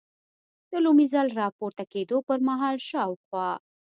[0.71, 3.49] د لومړي ځل را پورته کېدو پر مهال شاوخوا.